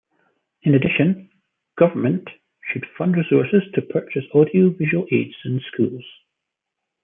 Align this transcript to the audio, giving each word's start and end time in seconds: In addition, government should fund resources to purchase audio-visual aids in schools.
In 0.63 0.73
addition, 0.73 1.29
government 1.77 2.27
should 2.63 2.87
fund 2.97 3.15
resources 3.15 3.61
to 3.75 3.83
purchase 3.83 4.23
audio-visual 4.33 5.05
aids 5.11 5.35
in 5.45 5.61
schools. 5.71 6.03